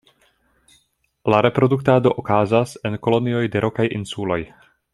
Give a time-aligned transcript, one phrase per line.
[1.33, 4.41] La reproduktado okazas en kolonioj de rokaj insuloj.